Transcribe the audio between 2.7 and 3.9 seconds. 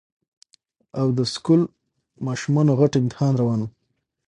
غټ امتحان روان وو